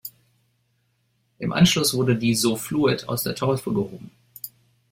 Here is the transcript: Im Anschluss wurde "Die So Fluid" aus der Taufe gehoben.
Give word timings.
Im 1.37 1.53
Anschluss 1.53 1.93
wurde 1.93 2.15
"Die 2.15 2.33
So 2.33 2.55
Fluid" 2.55 3.07
aus 3.07 3.21
der 3.21 3.35
Taufe 3.35 3.71
gehoben. 3.71 4.09